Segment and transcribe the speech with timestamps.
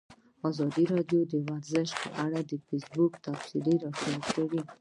[0.49, 4.61] ازادي راډیو د ورزش په اړه د فیسبوک تبصرې راټولې کړي.